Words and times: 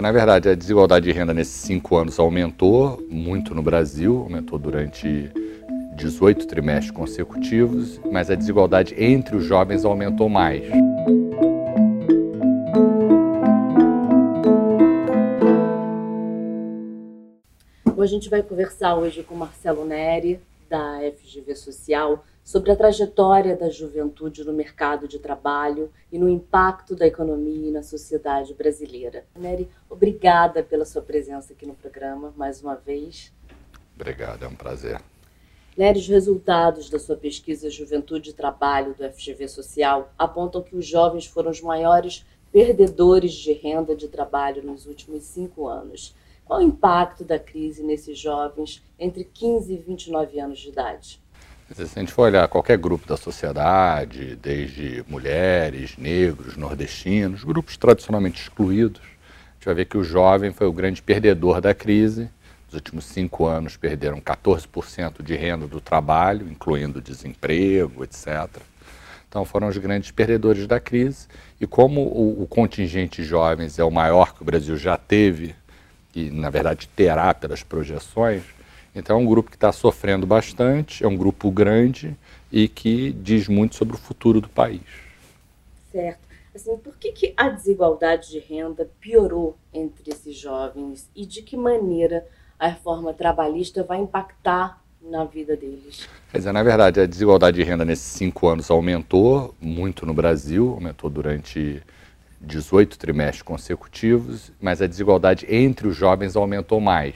Na 0.00 0.10
verdade, 0.10 0.48
a 0.48 0.54
desigualdade 0.54 1.04
de 1.06 1.12
renda 1.12 1.32
nesses 1.32 1.54
cinco 1.54 1.96
anos 1.96 2.18
aumentou 2.18 3.00
muito 3.08 3.54
no 3.54 3.62
Brasil, 3.62 4.22
aumentou 4.22 4.58
durante 4.58 5.30
18 5.96 6.46
trimestres 6.46 6.90
consecutivos, 6.90 8.00
mas 8.10 8.30
a 8.30 8.34
desigualdade 8.34 8.94
entre 8.98 9.36
os 9.36 9.44
jovens 9.44 9.84
aumentou 9.84 10.28
mais. 10.28 10.64
A 17.96 18.06
gente 18.06 18.28
vai 18.28 18.42
conversar 18.42 18.96
hoje 18.96 19.22
com 19.22 19.34
Marcelo 19.34 19.86
Neri, 19.86 20.38
da 20.68 20.98
FGV 21.16 21.56
Social, 21.56 22.22
sobre 22.44 22.70
a 22.70 22.76
trajetória 22.76 23.56
da 23.56 23.70
juventude 23.70 24.44
no 24.44 24.52
mercado 24.52 25.08
de 25.08 25.18
trabalho 25.18 25.90
e 26.12 26.18
no 26.18 26.28
impacto 26.28 26.94
da 26.94 27.06
economia 27.06 27.68
e 27.68 27.72
na 27.72 27.82
sociedade 27.82 28.52
brasileira. 28.52 29.24
Neri, 29.34 29.66
obrigada 29.88 30.62
pela 30.62 30.84
sua 30.84 31.00
presença 31.00 31.54
aqui 31.54 31.64
no 31.64 31.74
programa, 31.74 32.34
mais 32.36 32.62
uma 32.62 32.74
vez. 32.74 33.32
Obrigado, 33.96 34.44
é 34.44 34.48
um 34.48 34.54
prazer. 34.54 35.00
Nery, 35.74 35.98
os 35.98 36.06
resultados 36.06 36.90
da 36.90 36.98
sua 36.98 37.16
pesquisa 37.16 37.70
Juventude 37.70 38.30
e 38.30 38.34
Trabalho 38.34 38.94
do 38.94 39.10
FGV 39.10 39.48
Social 39.48 40.12
apontam 40.18 40.62
que 40.62 40.76
os 40.76 40.86
jovens 40.86 41.26
foram 41.26 41.50
os 41.50 41.62
maiores 41.62 42.26
perdedores 42.52 43.32
de 43.32 43.52
renda 43.52 43.96
de 43.96 44.06
trabalho 44.06 44.62
nos 44.62 44.86
últimos 44.86 45.24
cinco 45.24 45.66
anos. 45.66 46.14
Qual 46.44 46.60
o 46.60 46.62
impacto 46.62 47.24
da 47.24 47.38
crise 47.38 47.82
nesses 47.82 48.18
jovens 48.18 48.84
entre 48.98 49.24
15 49.24 49.72
e 49.72 49.78
29 49.78 50.38
anos 50.38 50.58
de 50.58 50.68
idade? 50.68 51.23
Se 51.72 51.82
a 51.82 51.86
gente 51.86 52.12
for 52.12 52.22
olhar 52.22 52.46
qualquer 52.46 52.76
grupo 52.76 53.08
da 53.08 53.16
sociedade, 53.16 54.36
desde 54.36 55.02
mulheres, 55.08 55.96
negros, 55.96 56.56
nordestinos, 56.56 57.42
grupos 57.42 57.76
tradicionalmente 57.78 58.40
excluídos, 58.42 59.00
a 59.00 59.54
gente 59.54 59.64
vai 59.64 59.74
ver 59.74 59.84
que 59.86 59.96
o 59.96 60.04
jovem 60.04 60.52
foi 60.52 60.66
o 60.66 60.72
grande 60.72 61.00
perdedor 61.00 61.62
da 61.62 61.72
crise. 61.72 62.28
Nos 62.66 62.74
últimos 62.74 63.06
cinco 63.06 63.46
anos 63.46 63.78
perderam 63.78 64.20
14% 64.20 65.22
de 65.22 65.34
renda 65.36 65.66
do 65.66 65.80
trabalho, 65.80 66.46
incluindo 66.48 67.00
desemprego, 67.00 68.04
etc. 68.04 68.60
Então 69.26 69.44
foram 69.44 69.66
os 69.66 69.78
grandes 69.78 70.10
perdedores 70.10 70.66
da 70.66 70.78
crise. 70.78 71.26
E 71.58 71.66
como 71.66 72.02
o, 72.02 72.42
o 72.42 72.46
contingente 72.46 73.22
de 73.22 73.26
jovens 73.26 73.78
é 73.78 73.84
o 73.84 73.90
maior 73.90 74.34
que 74.34 74.42
o 74.42 74.44
Brasil 74.44 74.76
já 74.76 74.98
teve 74.98 75.54
e, 76.14 76.30
na 76.30 76.50
verdade, 76.50 76.88
terá 76.94 77.32
pelas 77.32 77.62
projeções. 77.62 78.42
Então, 78.94 79.16
é 79.16 79.20
um 79.20 79.26
grupo 79.26 79.50
que 79.50 79.56
está 79.56 79.72
sofrendo 79.72 80.26
bastante, 80.26 81.04
é 81.04 81.08
um 81.08 81.16
grupo 81.16 81.50
grande 81.50 82.16
e 82.50 82.68
que 82.68 83.12
diz 83.12 83.48
muito 83.48 83.74
sobre 83.74 83.96
o 83.96 83.98
futuro 83.98 84.40
do 84.40 84.48
país. 84.48 84.82
Certo. 85.90 86.24
Assim, 86.54 86.76
por 86.76 86.96
que, 86.96 87.10
que 87.10 87.34
a 87.36 87.48
desigualdade 87.48 88.30
de 88.30 88.38
renda 88.38 88.88
piorou 89.00 89.56
entre 89.72 90.12
esses 90.12 90.36
jovens 90.38 91.10
e 91.14 91.26
de 91.26 91.42
que 91.42 91.56
maneira 91.56 92.24
a 92.56 92.68
reforma 92.68 93.12
trabalhista 93.12 93.82
vai 93.82 93.98
impactar 93.98 94.80
na 95.02 95.24
vida 95.24 95.56
deles? 95.56 96.08
Quer 96.30 96.38
dizer, 96.38 96.52
na 96.52 96.62
verdade, 96.62 97.00
a 97.00 97.06
desigualdade 97.06 97.56
de 97.56 97.64
renda 97.64 97.84
nesses 97.84 98.06
cinco 98.06 98.46
anos 98.46 98.70
aumentou 98.70 99.52
muito 99.60 100.06
no 100.06 100.14
Brasil, 100.14 100.70
aumentou 100.70 101.10
durante 101.10 101.82
18 102.40 102.98
trimestres 102.98 103.42
consecutivos, 103.42 104.52
mas 104.60 104.80
a 104.80 104.86
desigualdade 104.86 105.46
entre 105.48 105.88
os 105.88 105.96
jovens 105.96 106.36
aumentou 106.36 106.80
mais. 106.80 107.14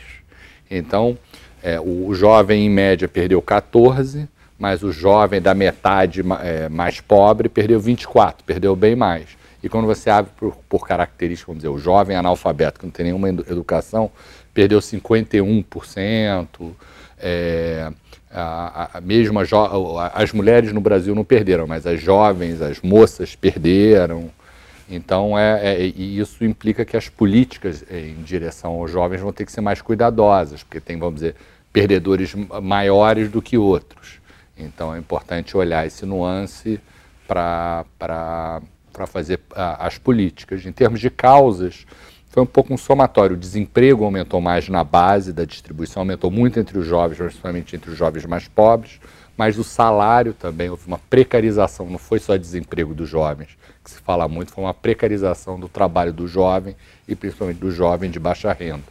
Então, 0.68 1.16
é, 1.62 1.80
o, 1.80 2.14
jovem, 2.14 2.66
em 2.66 2.70
média, 2.70 3.08
perdeu 3.08 3.40
14, 3.42 4.28
mas 4.58 4.82
o 4.82 4.92
jovem 4.92 5.40
da 5.40 5.54
metade 5.54 6.22
é, 6.42 6.68
mais 6.68 7.00
pobre 7.00 7.48
perdeu 7.48 7.78
24, 7.80 8.44
perdeu 8.44 8.74
bem 8.74 8.96
mais. 8.96 9.36
E 9.62 9.68
quando 9.68 9.86
você 9.86 10.08
abre 10.08 10.30
por, 10.36 10.56
por 10.68 10.86
características, 10.86 11.46
vamos 11.46 11.62
dizer, 11.62 11.68
o 11.68 11.78
jovem 11.78 12.16
analfabeto, 12.16 12.78
que 12.78 12.86
não 12.86 12.92
tem 12.92 13.06
nenhuma 13.06 13.28
educação, 13.28 14.10
perdeu 14.54 14.78
51%. 14.78 16.72
É, 17.20 17.90
a, 18.30 18.98
a, 18.98 19.00
mesmo 19.00 19.40
a, 19.40 20.12
as 20.14 20.32
mulheres 20.32 20.72
no 20.72 20.80
Brasil 20.80 21.14
não 21.14 21.24
perderam, 21.24 21.66
mas 21.66 21.86
as 21.86 22.00
jovens, 22.00 22.60
as 22.62 22.80
moças 22.80 23.34
perderam. 23.34 24.30
Então, 24.90 25.38
é, 25.38 25.74
é, 25.74 25.86
e 25.86 26.18
isso 26.18 26.44
implica 26.44 26.84
que 26.84 26.96
as 26.96 27.08
políticas 27.08 27.84
em 27.90 28.22
direção 28.22 28.72
aos 28.72 28.90
jovens 28.90 29.20
vão 29.20 29.32
ter 29.32 29.44
que 29.44 29.52
ser 29.52 29.60
mais 29.60 29.82
cuidadosas, 29.82 30.62
porque 30.62 30.80
tem, 30.80 30.98
vamos 30.98 31.16
dizer, 31.16 31.36
perdedores 31.72 32.34
maiores 32.62 33.30
do 33.30 33.42
que 33.42 33.58
outros. 33.58 34.18
Então, 34.56 34.94
é 34.94 34.98
importante 34.98 35.56
olhar 35.56 35.86
esse 35.86 36.06
nuance 36.06 36.80
para 37.26 37.84
fazer 39.06 39.40
as 39.54 39.98
políticas. 39.98 40.64
Em 40.64 40.72
termos 40.72 41.00
de 41.00 41.10
causas, 41.10 41.86
foi 42.30 42.42
um 42.42 42.46
pouco 42.46 42.72
um 42.72 42.78
somatório. 42.78 43.36
O 43.36 43.38
desemprego 43.38 44.04
aumentou 44.04 44.40
mais 44.40 44.68
na 44.68 44.82
base 44.82 45.32
da 45.32 45.44
distribuição, 45.44 46.00
aumentou 46.00 46.30
muito 46.30 46.58
entre 46.58 46.78
os 46.78 46.86
jovens, 46.86 47.18
principalmente 47.18 47.76
entre 47.76 47.90
os 47.90 47.96
jovens 47.96 48.24
mais 48.24 48.48
pobres, 48.48 48.98
mas 49.38 49.56
o 49.56 49.62
salário 49.62 50.34
também, 50.34 50.68
houve 50.68 50.84
uma 50.88 50.98
precarização, 50.98 51.88
não 51.88 51.96
foi 51.96 52.18
só 52.18 52.36
desemprego 52.36 52.92
dos 52.92 53.08
jovens, 53.08 53.56
que 53.84 53.90
se 53.92 54.00
fala 54.00 54.26
muito, 54.26 54.52
foi 54.52 54.64
uma 54.64 54.74
precarização 54.74 55.60
do 55.60 55.68
trabalho 55.68 56.12
do 56.12 56.26
jovem 56.26 56.74
e 57.06 57.14
principalmente 57.14 57.58
do 57.58 57.70
jovem 57.70 58.10
de 58.10 58.18
baixa 58.18 58.52
renda. 58.52 58.82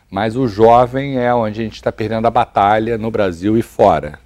Mas 0.09 0.37
o 0.37 0.47
jovem 0.47 1.19
é 1.19 1.35
onde 1.35 1.61
a 1.61 1.65
gente 1.65 1.75
está 1.75 1.91
perdendo 1.91 2.27
a 2.27 2.31
batalha 2.31 2.97
no 2.97 3.11
Brasil 3.11 3.59
e 3.59 3.63
fora. 3.63 4.21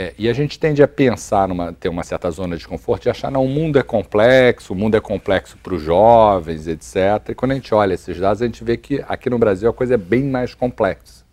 É, 0.00 0.14
e 0.16 0.28
a 0.28 0.32
gente 0.32 0.60
tende 0.60 0.80
a 0.80 0.86
pensar, 0.86 1.48
numa, 1.48 1.72
ter 1.72 1.88
uma 1.88 2.04
certa 2.04 2.30
zona 2.30 2.56
de 2.56 2.68
conforto 2.68 3.06
e 3.06 3.10
achar, 3.10 3.32
não, 3.32 3.44
o 3.44 3.48
mundo 3.48 3.80
é 3.80 3.82
complexo, 3.82 4.72
o 4.72 4.76
mundo 4.76 4.96
é 4.96 5.00
complexo 5.00 5.58
para 5.60 5.74
os 5.74 5.82
jovens, 5.82 6.68
etc. 6.68 7.30
E 7.30 7.34
quando 7.34 7.50
a 7.50 7.54
gente 7.56 7.74
olha 7.74 7.94
esses 7.94 8.16
dados, 8.16 8.40
a 8.40 8.46
gente 8.46 8.62
vê 8.62 8.76
que 8.76 9.04
aqui 9.08 9.28
no 9.28 9.40
Brasil 9.40 9.68
a 9.68 9.72
coisa 9.72 9.94
é 9.94 9.96
bem 9.96 10.22
mais 10.22 10.54
complexa. 10.54 11.24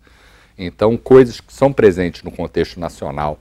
Então, 0.58 0.96
coisas 0.96 1.40
que 1.40 1.52
são 1.52 1.72
presentes 1.72 2.24
no 2.24 2.32
contexto 2.32 2.80
nacional 2.80 3.38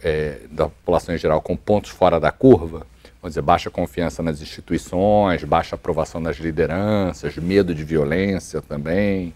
é, 0.00 0.42
da 0.48 0.68
população 0.68 1.12
em 1.12 1.18
geral, 1.18 1.40
com 1.40 1.56
pontos 1.56 1.90
fora 1.90 2.20
da 2.20 2.30
curva, 2.30 2.86
vamos 3.20 3.32
dizer, 3.32 3.42
baixa 3.42 3.70
confiança 3.70 4.22
nas 4.22 4.40
instituições, 4.40 5.42
baixa 5.42 5.74
aprovação 5.74 6.22
das 6.22 6.36
lideranças, 6.36 7.36
medo 7.36 7.74
de 7.74 7.82
violência 7.82 8.62
também, 8.62 9.34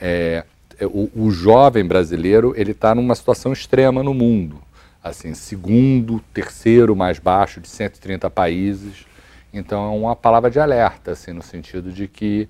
é, 0.00 0.42
é, 0.78 0.86
o, 0.86 1.10
o, 1.14 1.30
jovem 1.30 1.84
brasileiro 1.84 2.54
ele 2.56 2.70
está 2.70 2.94
numa 2.94 3.14
situação 3.14 3.52
extrema 3.52 4.02
no 4.02 4.14
mundo, 4.14 4.62
assim 5.02 5.34
segundo, 5.34 6.20
terceiro 6.32 6.94
mais 6.94 7.18
baixo 7.18 7.60
de 7.60 7.68
130 7.68 8.28
países. 8.30 9.06
Então 9.52 9.92
é 9.92 9.96
uma 9.96 10.14
palavra 10.14 10.50
de 10.50 10.60
alerta, 10.60 11.12
assim, 11.12 11.32
no 11.32 11.42
sentido 11.42 11.90
de 11.90 12.06
que 12.06 12.48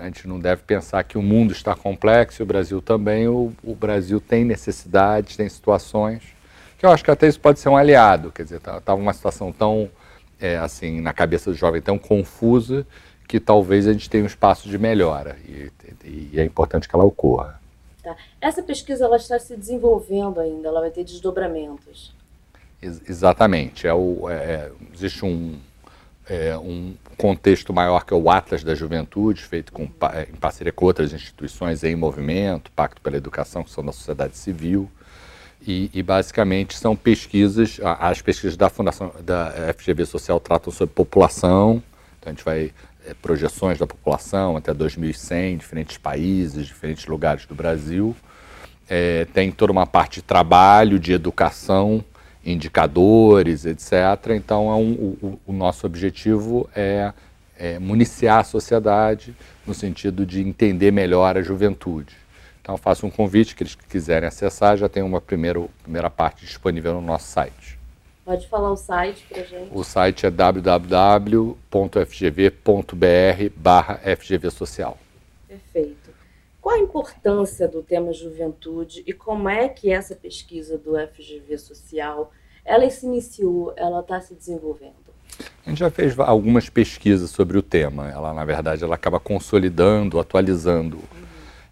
a 0.00 0.04
gente 0.06 0.26
não 0.26 0.38
deve 0.38 0.62
pensar 0.62 1.02
que 1.04 1.18
o 1.18 1.22
mundo 1.22 1.52
está 1.52 1.74
complexo 1.74 2.42
o 2.42 2.46
Brasil 2.46 2.80
também. 2.80 3.28
O, 3.28 3.52
o 3.62 3.74
Brasil 3.74 4.20
tem 4.20 4.44
necessidades, 4.44 5.36
tem 5.36 5.48
situações 5.48 6.22
que 6.78 6.86
eu 6.86 6.90
acho 6.90 7.04
que 7.04 7.10
até 7.10 7.26
isso 7.26 7.40
pode 7.40 7.58
ser 7.58 7.68
um 7.68 7.76
aliado. 7.76 8.30
Quer 8.30 8.44
dizer, 8.44 8.56
estava 8.56 8.80
tá, 8.80 8.94
uma 8.94 9.12
situação 9.12 9.52
tão 9.52 9.90
é, 10.40 10.56
assim 10.56 11.00
na 11.00 11.12
cabeça 11.12 11.50
do 11.50 11.56
jovem 11.56 11.82
tão 11.82 11.98
confusa 11.98 12.86
que 13.26 13.40
talvez 13.40 13.86
a 13.86 13.92
gente 13.92 14.08
tenha 14.08 14.22
um 14.22 14.28
espaço 14.28 14.68
de 14.68 14.78
melhora 14.78 15.36
e, 15.46 15.70
e 16.04 16.40
é 16.40 16.44
importante 16.44 16.88
que 16.88 16.94
ela 16.94 17.04
ocorra. 17.04 17.60
Tá. 18.08 18.16
Essa 18.40 18.62
pesquisa 18.62 19.04
ela 19.04 19.16
está 19.16 19.38
se 19.38 19.54
desenvolvendo 19.54 20.40
ainda, 20.40 20.68
ela 20.68 20.80
vai 20.80 20.90
ter 20.90 21.04
desdobramentos. 21.04 22.14
Ex 22.80 23.02
exatamente. 23.08 23.86
É 23.86 23.92
o, 23.92 24.28
é, 24.30 24.34
é, 24.34 24.72
existe 24.94 25.24
um, 25.26 25.58
é, 26.26 26.56
um 26.56 26.94
contexto 27.18 27.72
maior 27.72 28.06
que 28.06 28.14
é 28.14 28.16
o 28.16 28.30
Atlas 28.30 28.64
da 28.64 28.74
Juventude, 28.74 29.42
feito 29.42 29.72
com, 29.72 29.90
é, 30.14 30.22
em 30.22 30.36
parceria 30.36 30.72
com 30.72 30.86
outras 30.86 31.12
instituições 31.12 31.84
em 31.84 31.94
movimento, 31.94 32.70
Pacto 32.72 33.00
pela 33.02 33.16
Educação, 33.16 33.62
que 33.62 33.70
são 33.70 33.84
da 33.84 33.92
sociedade 33.92 34.38
civil. 34.38 34.90
E, 35.66 35.90
e, 35.92 36.02
basicamente 36.02 36.78
são 36.78 36.94
pesquisas, 36.94 37.80
as 37.82 38.22
pesquisas 38.22 38.56
da 38.56 38.70
Fundação 38.70 39.12
da 39.20 39.52
FGV 39.76 40.06
Social 40.06 40.38
tratam 40.38 40.72
sobre 40.72 40.94
população, 40.94 41.82
então 42.18 42.30
a 42.30 42.34
gente 42.34 42.44
vai 42.44 42.66
é, 42.66 42.72
projeções 43.14 43.78
da 43.78 43.86
população 43.86 44.56
até 44.56 44.72
2100, 44.72 45.56
diferentes 45.56 45.98
países, 45.98 46.66
diferentes 46.66 47.06
lugares 47.06 47.46
do 47.46 47.54
Brasil. 47.54 48.14
É, 48.88 49.26
tem 49.26 49.50
toda 49.50 49.72
uma 49.72 49.86
parte 49.86 50.16
de 50.16 50.22
trabalho, 50.22 50.98
de 50.98 51.12
educação, 51.12 52.04
indicadores, 52.44 53.66
etc. 53.66 53.92
Então, 54.34 54.70
é 54.70 54.74
um, 54.74 54.92
o, 54.92 55.40
o, 55.46 55.52
nosso 55.52 55.86
objetivo 55.86 56.68
é, 56.74 57.12
é 57.58 57.78
municiar 57.78 58.40
a 58.40 58.44
sociedade 58.44 59.34
no 59.66 59.74
sentido 59.74 60.24
de 60.24 60.40
entender 60.40 60.90
melhor 60.90 61.36
a 61.36 61.42
juventude. 61.42 62.16
Então, 62.62 62.76
faço 62.76 63.06
um 63.06 63.10
convite 63.10 63.54
que 63.54 63.62
eles 63.62 63.74
quiserem 63.74 64.28
acessar, 64.28 64.76
já 64.76 64.88
tem 64.88 65.02
uma 65.02 65.20
primeira, 65.20 65.60
primeira 65.82 66.10
parte 66.10 66.44
disponível 66.44 66.94
no 66.94 67.00
nosso 67.00 67.26
site. 67.26 67.77
Pode 68.28 68.46
falar 68.46 68.70
o 68.70 68.76
site 68.76 69.24
para 69.26 69.42
gente. 69.42 69.70
O 69.72 69.82
site 69.82 70.26
é 70.26 70.30
www.fgv.br 70.30 71.56
barra 73.56 73.98
FGV 74.18 74.50
Social. 74.50 74.98
Perfeito. 75.48 76.10
Qual 76.60 76.76
a 76.76 76.78
importância 76.78 77.66
do 77.66 77.82
tema 77.82 78.12
juventude 78.12 79.02
e 79.06 79.14
como 79.14 79.48
é 79.48 79.66
que 79.66 79.90
essa 79.90 80.14
pesquisa 80.14 80.76
do 80.76 80.92
FGV 81.08 81.56
Social, 81.56 82.30
ela 82.66 82.90
se 82.90 83.06
iniciou, 83.06 83.72
ela 83.74 84.00
está 84.00 84.20
se 84.20 84.34
desenvolvendo? 84.34 84.92
A 85.64 85.70
gente 85.70 85.78
já 85.78 85.90
fez 85.90 86.18
algumas 86.18 86.68
pesquisas 86.68 87.30
sobre 87.30 87.56
o 87.56 87.62
tema. 87.62 88.10
Ela, 88.10 88.34
na 88.34 88.44
verdade, 88.44 88.84
ela 88.84 88.96
acaba 88.96 89.18
consolidando, 89.18 90.20
atualizando. 90.20 90.98
Uhum. 90.98 91.24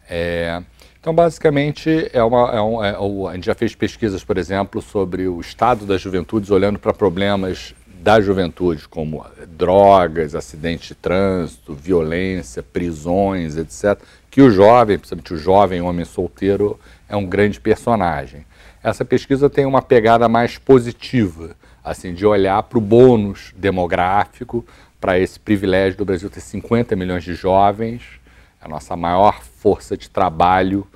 É, 0.08 0.62
então, 1.06 1.14
basicamente, 1.14 2.10
é 2.12 2.20
uma, 2.20 2.50
é 2.50 2.60
um, 2.60 2.84
é, 2.84 3.30
a 3.30 3.34
gente 3.36 3.46
já 3.46 3.54
fez 3.54 3.76
pesquisas, 3.76 4.24
por 4.24 4.36
exemplo, 4.36 4.82
sobre 4.82 5.28
o 5.28 5.40
estado 5.40 5.86
das 5.86 6.00
juventudes, 6.00 6.50
olhando 6.50 6.80
para 6.80 6.92
problemas 6.92 7.76
da 8.00 8.20
juventude, 8.20 8.88
como 8.88 9.24
drogas, 9.46 10.34
acidentes 10.34 10.88
de 10.88 10.94
trânsito, 10.96 11.74
violência, 11.74 12.60
prisões, 12.60 13.56
etc., 13.56 13.96
que 14.28 14.42
o 14.42 14.50
jovem, 14.50 14.98
principalmente 14.98 15.32
o 15.32 15.38
jovem 15.38 15.80
homem 15.80 16.04
solteiro, 16.04 16.76
é 17.08 17.14
um 17.14 17.24
grande 17.24 17.60
personagem. 17.60 18.44
Essa 18.82 19.04
pesquisa 19.04 19.48
tem 19.48 19.64
uma 19.64 19.82
pegada 19.82 20.28
mais 20.28 20.58
positiva, 20.58 21.54
assim, 21.84 22.14
de 22.14 22.26
olhar 22.26 22.60
para 22.64 22.78
o 22.78 22.80
bônus 22.80 23.54
demográfico, 23.56 24.66
para 25.00 25.20
esse 25.20 25.38
privilégio 25.38 25.98
do 25.98 26.04
Brasil 26.04 26.28
ter 26.28 26.40
50 26.40 26.96
milhões 26.96 27.22
de 27.22 27.34
jovens, 27.34 28.02
a 28.66 28.68
nossa 28.68 28.96
maior 28.96 29.42
força 29.42 29.96
de 29.96 30.10
trabalho 30.10 30.86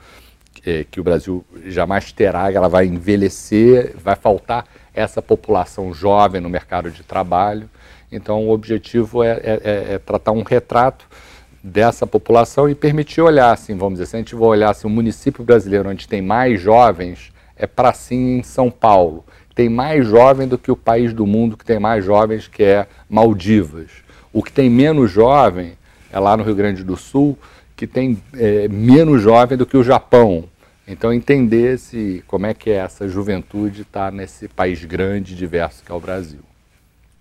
é, 0.66 0.84
que 0.90 1.00
o 1.00 1.04
Brasil 1.04 1.44
jamais 1.66 2.12
terá, 2.12 2.52
ela 2.52 2.68
vai 2.68 2.84
envelhecer, 2.84 3.94
vai 3.96 4.16
faltar 4.16 4.66
essa 4.92 5.22
população 5.22 5.94
jovem 5.94 6.40
no 6.40 6.48
mercado 6.48 6.90
de 6.90 7.02
trabalho. 7.04 7.70
Então, 8.12 8.48
o 8.48 8.50
objetivo 8.50 9.22
é, 9.22 9.30
é, 9.30 9.60
é, 9.62 9.94
é 9.94 9.98
tratar 9.98 10.32
um 10.32 10.42
retrato 10.42 11.06
dessa 11.62 12.06
população 12.06 12.68
e 12.68 12.74
permitir 12.74 13.20
olhar, 13.20 13.52
assim, 13.52 13.76
vamos 13.76 14.00
dizer, 14.00 14.06
se 14.06 14.16
a 14.16 14.18
gente 14.18 14.34
for 14.34 14.48
olhar 14.48 14.70
assim, 14.70 14.88
o 14.88 14.90
município 14.90 15.44
brasileiro 15.44 15.88
onde 15.88 16.08
tem 16.08 16.20
mais 16.20 16.60
jovens, 16.60 17.32
é 17.56 17.66
para 17.66 17.92
sim 17.92 18.38
em 18.38 18.42
São 18.42 18.70
Paulo. 18.70 19.24
Tem 19.54 19.68
mais 19.68 20.06
jovem 20.06 20.48
do 20.48 20.58
que 20.58 20.72
o 20.72 20.76
país 20.76 21.14
do 21.14 21.26
mundo 21.26 21.56
que 21.56 21.64
tem 21.64 21.78
mais 21.78 22.04
jovens, 22.04 22.48
que 22.48 22.64
é 22.64 22.86
Maldivas. 23.08 23.90
O 24.32 24.42
que 24.42 24.52
tem 24.52 24.68
menos 24.68 25.10
jovem 25.10 25.78
é 26.12 26.18
lá 26.18 26.36
no 26.36 26.42
Rio 26.42 26.54
Grande 26.54 26.82
do 26.82 26.96
Sul, 26.96 27.38
que 27.80 27.86
tem 27.86 28.22
é, 28.34 28.68
menos 28.68 29.22
jovem 29.22 29.56
do 29.56 29.64
que 29.64 29.74
o 29.74 29.82
Japão. 29.82 30.44
Então, 30.86 31.10
entender 31.14 31.78
se, 31.78 32.22
como 32.26 32.44
é 32.44 32.52
que 32.52 32.68
é 32.68 32.74
essa 32.74 33.08
juventude 33.08 33.82
está 33.82 34.10
nesse 34.10 34.48
país 34.48 34.84
grande 34.84 35.32
e 35.32 35.36
diverso 35.36 35.82
que 35.82 35.90
é 35.90 35.94
o 35.94 35.98
Brasil. 35.98 36.40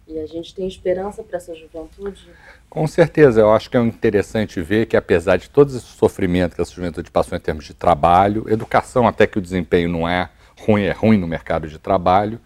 E 0.05 0.19
a 0.19 0.25
gente 0.25 0.53
tem 0.53 0.67
esperança 0.67 1.23
para 1.23 1.37
essa 1.37 1.55
juventude? 1.55 2.27
Com 2.69 2.85
certeza, 2.87 3.39
eu 3.39 3.53
acho 3.53 3.69
que 3.69 3.77
é 3.77 3.79
interessante 3.79 4.61
ver 4.61 4.85
que, 4.87 4.97
apesar 4.97 5.37
de 5.37 5.49
todo 5.49 5.69
esse 5.69 5.79
sofrimento 5.79 6.57
que 6.57 6.61
essa 6.61 6.73
juventude 6.73 7.09
passou 7.09 7.37
em 7.37 7.41
termos 7.41 7.63
de 7.63 7.73
trabalho, 7.73 8.45
educação, 8.49 9.07
até 9.07 9.25
que 9.25 9.37
o 9.37 9.41
desempenho 9.41 9.87
não 9.87 10.09
é 10.09 10.29
ruim, 10.59 10.83
é 10.83 10.91
ruim 10.91 11.17
no 11.17 11.27
mercado 11.27 11.69
de 11.69 11.79
trabalho, 11.79 12.37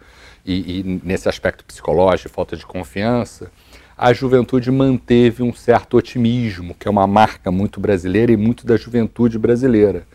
e, 0.46 0.78
e 0.78 1.00
nesse 1.02 1.28
aspecto 1.28 1.64
psicológico, 1.64 2.28
falta 2.28 2.56
de 2.56 2.64
confiança, 2.64 3.50
a 3.96 4.12
juventude 4.12 4.70
manteve 4.70 5.42
um 5.42 5.52
certo 5.52 5.96
otimismo, 5.96 6.74
que 6.74 6.88
é 6.88 6.90
uma 6.90 7.06
marca 7.06 7.50
muito 7.50 7.78
brasileira 7.78 8.32
e 8.32 8.36
muito 8.36 8.66
da 8.66 8.76
juventude 8.76 9.38
brasileira. 9.38 10.06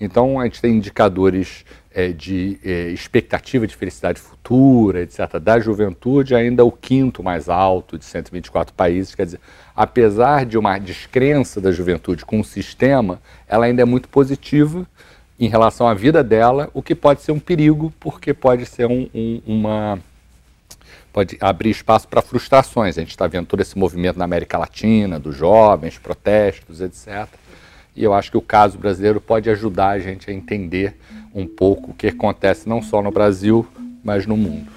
Então, 0.00 0.38
a 0.38 0.44
gente 0.44 0.60
tem 0.60 0.76
indicadores 0.76 1.64
é, 1.90 2.08
de 2.08 2.58
é, 2.62 2.88
expectativa 2.88 3.66
de 3.66 3.74
felicidade 3.74 4.20
futura, 4.20 5.00
etc., 5.00 5.38
da 5.40 5.58
juventude, 5.58 6.34
ainda 6.34 6.64
o 6.64 6.70
quinto 6.70 7.22
mais 7.22 7.48
alto 7.48 7.98
de 7.98 8.04
124 8.04 8.74
países. 8.74 9.14
Quer 9.14 9.24
dizer, 9.24 9.40
apesar 9.74 10.44
de 10.44 10.58
uma 10.58 10.78
descrença 10.78 11.60
da 11.60 11.72
juventude 11.72 12.24
com 12.26 12.40
o 12.40 12.44
sistema, 12.44 13.20
ela 13.48 13.64
ainda 13.64 13.80
é 13.80 13.86
muito 13.86 14.08
positiva 14.08 14.86
em 15.40 15.48
relação 15.48 15.86
à 15.86 15.94
vida 15.94 16.22
dela, 16.22 16.70
o 16.74 16.82
que 16.82 16.94
pode 16.94 17.22
ser 17.22 17.32
um 17.32 17.38
perigo, 17.38 17.92
porque 17.98 18.34
pode 18.34 18.66
ser 18.66 18.86
um, 18.86 19.08
um, 19.14 19.42
uma 19.46 19.98
pode 21.16 21.38
abrir 21.40 21.70
espaço 21.70 22.06
para 22.06 22.20
frustrações. 22.20 22.98
A 22.98 23.00
gente 23.00 23.08
está 23.08 23.26
vendo 23.26 23.46
todo 23.46 23.62
esse 23.62 23.78
movimento 23.78 24.18
na 24.18 24.26
América 24.26 24.58
Latina, 24.58 25.18
dos 25.18 25.34
jovens, 25.34 25.96
protestos, 25.96 26.82
etc. 26.82 27.26
E 27.96 28.04
eu 28.04 28.12
acho 28.12 28.30
que 28.30 28.36
o 28.36 28.42
caso 28.42 28.76
brasileiro 28.76 29.18
pode 29.18 29.48
ajudar 29.48 29.92
a 29.92 29.98
gente 29.98 30.30
a 30.30 30.34
entender 30.34 30.94
um 31.34 31.46
pouco 31.46 31.92
o 31.92 31.94
que 31.94 32.08
acontece 32.08 32.68
não 32.68 32.82
só 32.82 33.00
no 33.00 33.10
Brasil, 33.10 33.66
mas 34.04 34.26
no 34.26 34.36
mundo. 34.36 34.70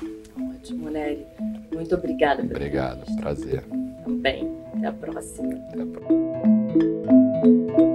Ótimo, 0.55 0.89
Nery. 0.89 1.25
Muito 1.73 1.93
obrigada. 1.93 2.41
Obrigado, 2.41 3.17
prazer. 3.17 3.61
Também. 4.05 4.49
Até 4.77 4.87
a 4.87 4.93
próxima. 4.93 5.53
Até 5.73 5.81
a 5.81 5.85
próxima. 5.85 7.88